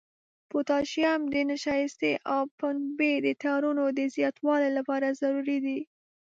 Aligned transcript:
پوتاشیم 0.49 1.21
د 1.33 1.35
نشایستې 1.51 2.11
او 2.33 2.41
پنبې 2.59 3.13
د 3.25 3.27
تارونو 3.43 3.83
د 3.97 3.99
زیاتوالي 4.15 4.69
لپاره 4.77 5.17
ضروري 5.21 5.57
دی. 5.65 5.79